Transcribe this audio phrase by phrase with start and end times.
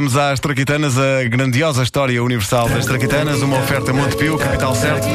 [0.00, 5.06] Vamos às Traquitanas, a grandiosa história universal das Traquitanas, uma oferta Montepio, capital certo.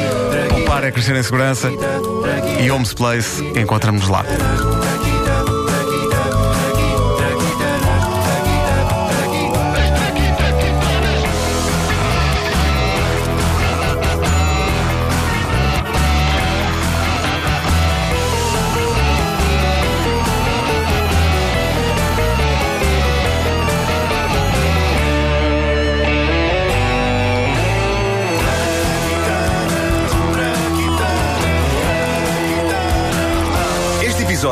[0.48, 1.72] Poupar é crescer em segurança.
[2.64, 4.24] E Homes Place, encontramos-nos lá.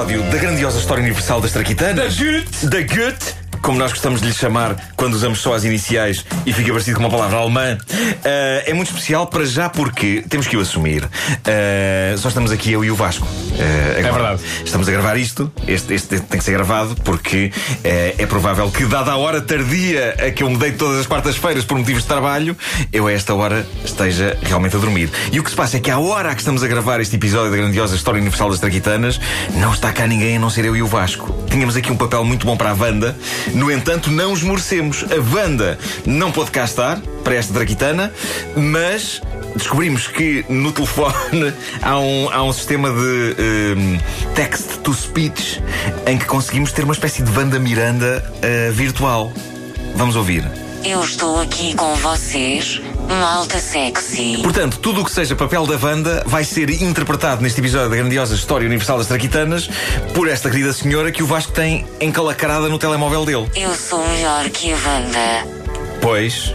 [0.04, 2.14] Episódio da grandiosa história universal das Traquitanas.
[2.16, 2.66] Da Gut.
[2.66, 3.43] Da Gut.
[3.64, 7.02] Como nós gostamos de lhe chamar quando usamos só as iniciais e fica parecido com
[7.02, 7.78] uma palavra alemã,
[8.22, 11.09] eh, é muito especial para já porque temos que o assumir.
[11.46, 13.27] Eh, só estamos aqui eu e o Vasco.
[13.58, 14.12] Eh, agora.
[14.12, 14.42] verdade.
[14.62, 15.50] Estamos a gravar isto.
[15.66, 17.50] Este, este tem que ser gravado porque
[17.82, 21.64] é provável que, dada a hora tardia a que eu me deito todas as quartas-feiras
[21.64, 22.55] por motivos de trabalho,
[22.92, 25.08] eu a esta hora esteja realmente a dormir.
[25.33, 27.16] E o que se passa é que à hora a que estamos a gravar este
[27.16, 29.19] episódio da grandiosa história universal das Traquitanas,
[29.55, 31.34] não está cá ninguém a não ser eu e o Vasco.
[31.50, 33.16] Tínhamos aqui um papel muito bom para a Wanda,
[33.55, 35.05] no entanto, não esmorecemos.
[35.05, 38.12] A Wanda não pôde cá estar para esta Traquitana,
[38.56, 39.22] mas
[39.56, 43.98] descobrimos que no telefone há um, há um sistema de ehm,
[44.34, 45.62] text to speech
[46.06, 49.32] em que conseguimos ter uma espécie de Wanda Miranda eh, virtual.
[49.94, 50.44] Vamos ouvir.
[50.84, 54.41] Eu estou aqui com vocês, malta sexy.
[54.42, 58.34] Portanto, tudo o que seja papel da Wanda vai ser interpretado neste episódio da grandiosa
[58.34, 59.69] História Universal das Traquitanas
[60.14, 63.50] por esta querida senhora que o Vasco tem encalacrada no telemóvel dele.
[63.55, 65.48] Eu sou melhor que a Wanda.
[66.00, 66.55] Pois,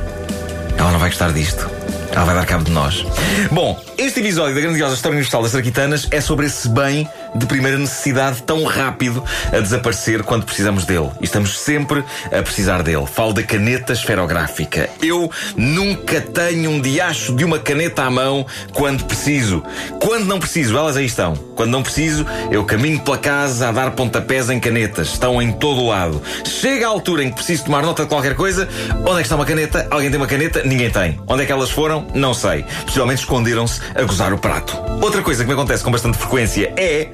[0.77, 1.69] ela não vai gostar disto.
[2.11, 3.05] Ela vai dar cabo de nós.
[3.51, 7.05] Bom, este episódio da grandiosa História Universal das Traquitanas é sobre esse bem
[7.35, 11.09] de primeira necessidade tão rápido a desaparecer quando precisamos dele.
[11.19, 13.05] E estamos sempre a precisar dele.
[13.05, 14.89] Falo da caneta esferográfica.
[15.01, 19.61] Eu nunca tenho um diacho de uma caneta à mão quando preciso.
[20.01, 21.33] Quando não preciso, elas aí estão.
[21.33, 25.09] Quando não preciso, eu caminho pela casa a dar pontapés em canetas.
[25.09, 26.21] Estão em todo o lado.
[26.45, 28.65] Chega a altura em que preciso tomar nota de qualquer coisa.
[29.01, 29.85] Onde é que está uma caneta?
[29.91, 30.63] Alguém tem uma caneta?
[30.63, 31.19] Ninguém tem.
[31.27, 32.07] Onde é que elas foram?
[32.13, 32.63] Não sei.
[32.85, 34.77] Possivelmente esconderam-se a gozar o prato.
[35.01, 37.09] Outra coisa que me acontece com bastante frequência é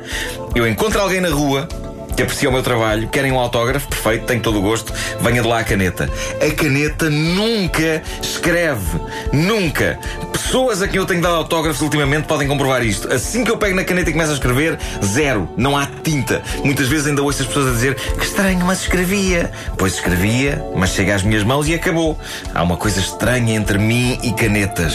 [0.53, 1.67] eu encontro alguém na rua
[2.15, 5.47] que aprecia o meu trabalho, querem um autógrafo, perfeito, tenho todo o gosto, venha de
[5.47, 6.09] lá a caneta.
[6.39, 8.99] A caneta nunca escreve.
[9.33, 9.99] Nunca.
[10.45, 13.11] Pessoas a quem eu tenho dado autógrafos ultimamente podem comprovar isto.
[13.11, 15.49] Assim que eu pego na caneta e começo a escrever, zero.
[15.57, 16.43] Não há tinta.
[16.63, 19.51] Muitas vezes ainda ouço as pessoas a dizer que estranho, mas escrevia.
[19.75, 22.17] Pois escrevia, mas chega às minhas mãos e acabou.
[22.53, 24.93] Há uma coisa estranha entre mim e canetas.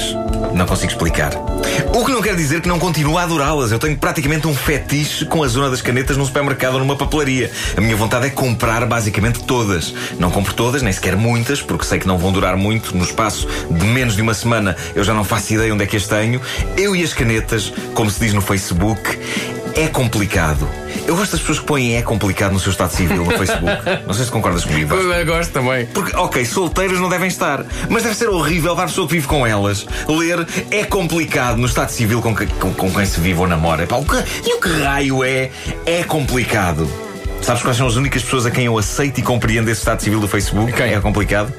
[0.54, 1.32] Não consigo explicar.
[1.94, 3.72] O que não quer dizer que não continuo a adorá-las.
[3.72, 7.50] Eu tenho praticamente um fetiche com a zona das canetas num supermercado ou numa papelaria.
[7.76, 9.92] A minha vontade é comprar basicamente todas.
[10.16, 12.96] Não compro todas, nem sequer muitas, porque sei que não vão durar muito.
[12.96, 15.96] No espaço de menos de uma semana eu já não faço ideia onde é que
[15.96, 16.40] as tenho.
[16.76, 19.18] Eu e as canetas, como se diz no Facebook,
[19.74, 20.68] é complicado.
[21.06, 23.72] Eu gosto das pessoas que põem é complicado no seu estado civil no Facebook.
[24.06, 24.88] Não sei se concordas comigo.
[24.94, 25.04] Vasco.
[25.12, 25.86] Eu gosto também.
[25.86, 29.26] Porque, ok, solteiras não devem estar, mas deve ser horrível para a pessoa que vive
[29.26, 29.86] com elas.
[30.08, 33.86] Ler é complicado no estado civil com, que- com- com quem se vive ou namora.
[33.86, 35.50] Pá, o que- e o que raio é?
[35.86, 36.88] É complicado.
[37.42, 40.20] Sabes quais são as únicas pessoas a quem eu aceito e compreendo esse estado civil
[40.20, 40.72] do Facebook?
[40.72, 40.92] Quem?
[40.92, 41.52] É complicado?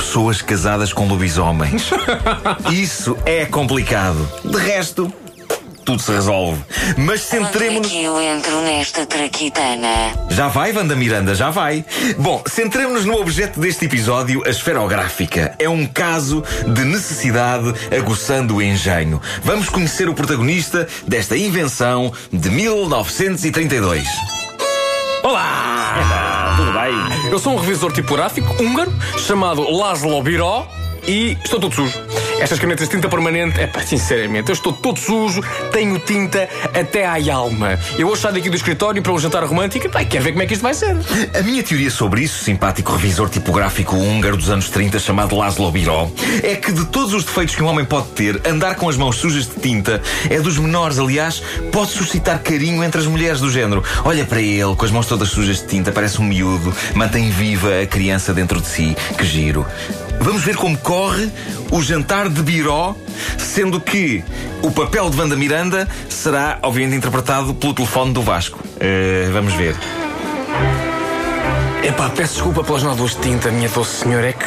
[0.00, 1.90] Pessoas casadas com lobisomens.
[2.72, 4.26] Isso é complicado.
[4.42, 5.12] De resto,
[5.84, 6.58] tudo se resolve.
[6.96, 7.86] Mas é centremos-nos.
[7.86, 10.14] que eu entro nesta traquitana?
[10.30, 11.84] Já vai, Wanda Miranda, já vai.
[12.18, 15.54] Bom, centremos-nos no objeto deste episódio, a esferográfica.
[15.58, 19.20] É um caso de necessidade aguçando o engenho.
[19.44, 24.08] Vamos conhecer o protagonista desta invenção de 1932.
[25.22, 25.69] Olá!
[27.30, 30.66] Eu sou um revisor tipográfico húngaro chamado Laszlo Biro
[31.10, 31.98] e estou todo sujo.
[32.40, 37.04] Estas canetas de tinta permanente, é pá, sinceramente, eu estou todo sujo, tenho tinta até
[37.04, 37.78] à alma.
[37.98, 40.46] Eu hoje saio daqui do escritório para um jantar romântico e quero ver como é
[40.46, 40.96] que isto vai ser.
[41.38, 46.12] A minha teoria sobre isso, simpático revisor tipográfico húngaro dos anos 30 chamado Laszlo Biro,
[46.42, 49.16] é que de todos os defeitos que um homem pode ter, andar com as mãos
[49.16, 50.00] sujas de tinta
[50.30, 50.98] é dos menores.
[50.98, 51.42] Aliás,
[51.72, 53.82] pode suscitar carinho entre as mulheres do género.
[54.04, 57.80] Olha para ele, com as mãos todas sujas de tinta, parece um miúdo, mantém viva
[57.82, 58.96] a criança dentro de si.
[59.18, 59.66] Que giro.
[60.20, 61.30] Vamos ver como corre
[61.70, 62.94] o jantar de Biró,
[63.38, 64.22] sendo que
[64.62, 68.58] o papel de Wanda Miranda será, obviamente, interpretado pelo telefone do Vasco.
[68.78, 69.74] Eh, vamos ver.
[71.82, 74.28] Epá, peço desculpa pelas nódulas de tinta, minha doce senhora.
[74.28, 74.44] É que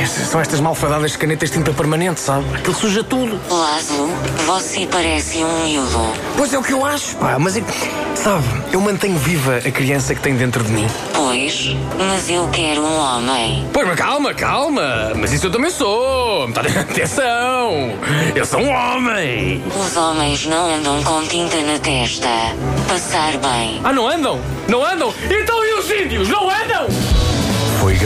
[0.00, 2.46] estas, são estas malfadadas canetas de tinta permanente, sabe?
[2.54, 3.40] Aquilo suja tudo.
[3.50, 4.08] Lázaro,
[4.46, 6.12] você parece um miúdo.
[6.36, 7.36] Pois é o que eu acho, pá.
[7.40, 7.64] Mas, é,
[8.14, 10.86] sabe, eu mantenho viva a criança que tem dentro de mim.
[11.98, 13.68] Mas eu quero um homem.
[13.70, 15.12] Pois, mas calma, calma.
[15.14, 16.50] Mas isso eu também sou.
[16.50, 17.90] Tá- Atenção.
[18.34, 19.62] Eu sou um homem.
[19.78, 22.26] Os homens não andam com tinta na testa.
[22.88, 23.78] Passar bem.
[23.84, 24.40] Ah, não andam?
[24.66, 25.12] Não andam?
[25.30, 26.28] Então e os índios?
[26.30, 26.86] Não andam?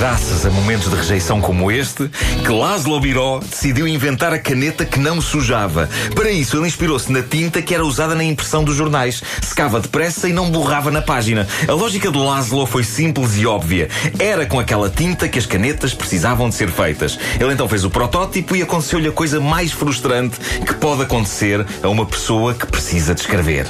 [0.01, 2.09] Graças a momentos de rejeição como este
[2.43, 5.91] que Laszlo Biró decidiu inventar a caneta que não sujava.
[6.15, 9.23] Para isso, ele inspirou-se na tinta que era usada na impressão dos jornais.
[9.43, 11.47] Secava depressa e não borrava na página.
[11.69, 13.91] A lógica de Laszlo foi simples e óbvia.
[14.19, 17.19] Era com aquela tinta que as canetas precisavam de ser feitas.
[17.39, 21.89] Ele então fez o protótipo e aconteceu-lhe a coisa mais frustrante que pode acontecer a
[21.91, 23.67] uma pessoa que precisa de escrever.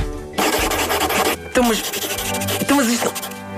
[1.51, 1.83] Então, mas.
[2.61, 3.13] Então, mas isto.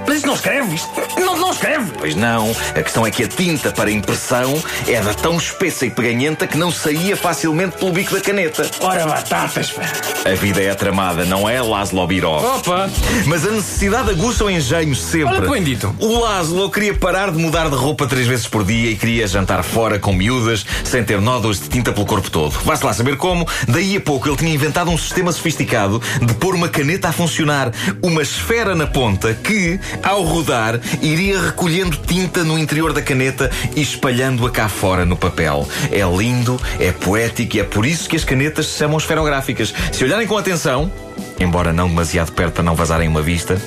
[0.07, 0.75] Mas isto não escreve?
[0.75, 1.93] Isto não escreve?
[1.99, 6.47] Pois não, a questão é que a tinta para impressão era tão espessa e peganhenta
[6.47, 8.69] que não saía facilmente pelo bico da caneta.
[8.81, 9.83] Ora, batatas, pá.
[10.25, 12.57] A vida é tramada, não é, Laszlo Biró?
[12.57, 12.91] Opa!
[13.27, 15.35] Mas a necessidade aguça o engenho sempre.
[15.35, 15.95] Olha que bem dito.
[15.99, 19.63] O Laszlo queria parar de mudar de roupa três vezes por dia e queria jantar
[19.63, 22.53] fora com miúdas sem ter nódulos de tinta pelo corpo todo.
[22.65, 23.47] Vá-se lá saber como.
[23.69, 27.73] Daí a pouco ele tinha inventado um sistema sofisticado de pôr uma caneta a funcionar.
[28.03, 33.83] Uma esfera na ponta que, ao rodar, iria recolhendo tinta no interior da caneta e
[33.83, 35.69] espalhando-a cá fora no papel.
[35.91, 39.75] É lindo, é poético e é por isso que as canetas se chamam esferográficas.
[39.93, 40.91] Se olharem com atenção,
[41.39, 43.61] embora não demasiado perto para não vazarem uma vista,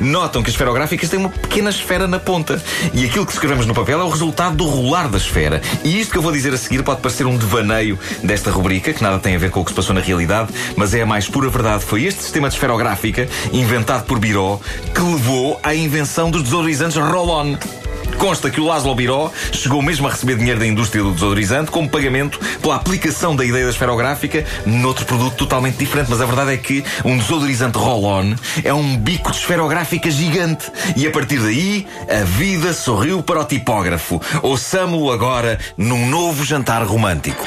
[0.00, 2.62] notam que as esferográficas têm uma pequena esfera na ponta.
[2.92, 5.60] E aquilo que escrevemos no papel é o resultado do rolar da esfera.
[5.84, 9.02] E isto que eu vou dizer a seguir pode parecer um devaneio desta rubrica, que
[9.02, 11.28] nada tem a ver com o que se passou na realidade, mas é a mais
[11.28, 11.84] pura verdade.
[11.84, 14.60] Foi este sistema de esferográfica, inventado por Biró,
[14.94, 17.81] que levou à invenção dos desodorizantes Roll-On.
[18.22, 21.90] Consta que o Laszlo Biró chegou mesmo a receber dinheiro da indústria do desodorizante como
[21.90, 26.08] pagamento pela aplicação da ideia da esferográfica noutro produto totalmente diferente.
[26.08, 30.70] Mas a verdade é que um desodorizante roll-on é um bico de esferográfica gigante.
[30.94, 34.22] E a partir daí, a vida sorriu para o tipógrafo.
[34.40, 37.44] Ouçamo-o agora num novo jantar romântico.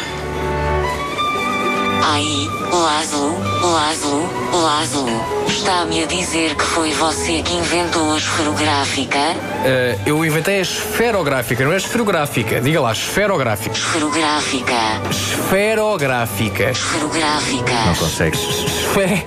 [2.04, 5.35] Aí, Lázaro, Lázaro, Lázaro.
[5.48, 9.18] Está-me a dizer que foi você que inventou a esferográfica?
[9.64, 12.60] Eh, eu inventei a esferográfica, não é esferográfica.
[12.62, 13.76] Diga lá, esferográfica.
[13.76, 14.74] Esferográfica.
[15.10, 16.72] Esferográfica.
[16.72, 17.74] Esferográfica.
[17.86, 18.40] Não consegues.
[18.42, 19.26] Esfe...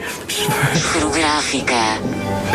[0.75, 1.75] Esferográfica.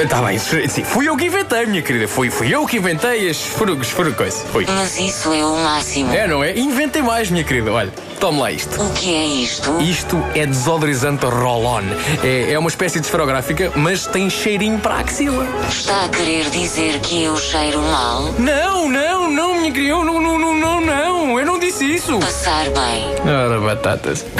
[0.01, 2.07] Está bem, esfe- sim, fui eu que inventei, minha querida.
[2.07, 3.79] Fui, fui eu que inventei a esfero...
[3.81, 4.37] esfero coisa.
[4.51, 4.65] Foi.
[4.67, 6.11] Mas isso é o máximo.
[6.13, 6.57] É, não é?
[6.57, 7.71] Inventei mais, minha querida.
[7.71, 7.91] Olha,
[8.23, 8.81] tome lá isto.
[8.81, 9.81] O que é isto?
[9.81, 11.83] Isto é desodorizante roll-on.
[12.23, 15.45] É, é uma espécie de esferográfica, mas tem cheirinho para a axila.
[15.67, 18.33] Está a querer dizer que eu cheiro mal?
[18.39, 19.91] Não, não, não, minha querida.
[19.91, 21.37] Eu não, não, não, não, não.
[21.37, 22.17] Eu não disse isso.
[22.19, 23.29] Passar bem.
[23.29, 24.25] Ora, batatas.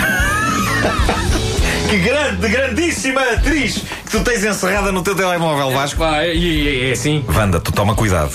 [1.89, 5.99] Que grande, grandíssima atriz que tu tens encerrada no teu telemóvel, Vasco.
[5.99, 7.23] Pá, é, é, é assim.
[7.27, 8.31] Wanda, tu toma cuidado.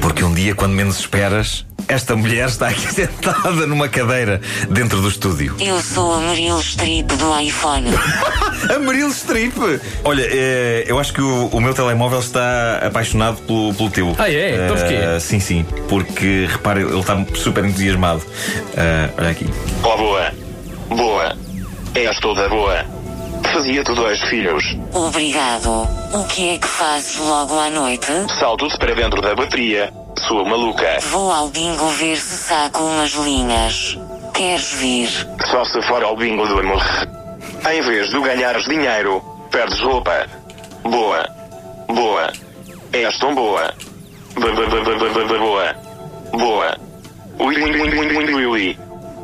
[0.00, 5.08] Porque um dia, quando menos esperas, esta mulher está aqui sentada numa cadeira dentro do
[5.08, 5.56] estúdio.
[5.58, 7.86] Eu sou a Meryl Streep do iPhone.
[8.72, 9.54] A Meryl Streep!
[10.04, 14.14] Olha, eh, eu acho que o, o meu telemóvel está apaixonado pelo, pelo teu.
[14.18, 14.54] Ah, é?
[14.54, 14.94] Então porquê?
[14.94, 15.64] Eh, sim, sim.
[15.88, 18.22] Porque, repare, ele está super entusiasmado.
[18.76, 19.46] Eh, olha aqui.
[19.82, 20.30] Ó boa,
[20.90, 21.36] boa,
[21.94, 22.84] és toda boa.
[23.52, 24.62] Fazia-te dois filhos.
[24.92, 25.88] Obrigado.
[26.12, 28.06] O que é que fazes logo à noite?
[28.38, 29.90] Salto-te para dentro da bateria,
[30.26, 30.98] sua maluca.
[31.10, 33.98] Vou ao bingo ver se saco umas linhas.
[34.34, 35.08] Queres vir?
[35.50, 36.82] Só se for ao bingo do amor.
[37.70, 40.26] Em vez de ganhares dinheiro, perdes roupa.
[40.82, 41.26] Boa,
[41.88, 42.32] boa,
[42.92, 43.72] és tão boa.
[45.38, 45.76] Boa,
[46.32, 46.76] boa.
[47.38, 48.78] Ui, ui, ui, ui, ui, ui, ui.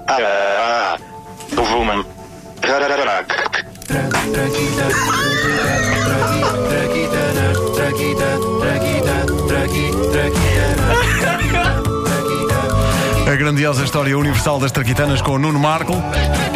[0.08, 1.16] Ah, ah, ah.
[1.72, 2.04] Woman.
[2.62, 3.28] Rarararac.
[13.66, 15.92] A grandiosa história universal das traquitanas com o Nuno Marco.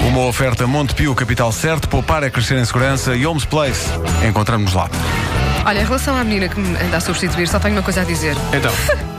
[0.07, 3.91] Uma oferta Montepio Capital Certo, poupar é crescer em segurança e Homes Place.
[4.29, 4.89] Encontramos-nos lá.
[5.67, 8.05] Olha, em relação à menina que me anda a substituir, só tenho uma coisa a
[8.05, 8.37] dizer.
[8.53, 8.71] Então.